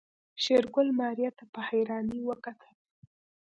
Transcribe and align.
شېرګل 0.43 0.87
ماريا 0.99 1.29
ته 1.37 1.43
په 1.53 1.59
حيرانۍ 1.67 2.19
وکتل. 2.25 2.71